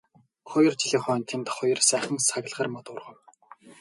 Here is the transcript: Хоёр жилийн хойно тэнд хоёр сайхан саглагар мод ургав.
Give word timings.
Хоёр 0.51 0.73
жилийн 0.81 1.03
хойно 1.03 1.25
тэнд 1.29 1.47
хоёр 1.55 1.79
сайхан 1.89 2.17
саглагар 2.27 2.67
мод 2.73 2.85
ургав. 2.93 3.17